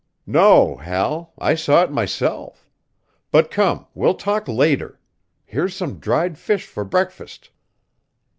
"No, 0.25 0.77
Hal; 0.77 1.31
I 1.37 1.53
saw 1.53 1.83
it 1.83 1.91
myself. 1.91 2.67
But 3.29 3.51
come, 3.51 3.85
we'll 3.93 4.15
talk 4.15 4.47
later. 4.47 4.99
Here's 5.45 5.75
some 5.75 5.99
dried 5.99 6.39
fish 6.39 6.65
for 6.65 6.83
breakfast." 6.83 7.51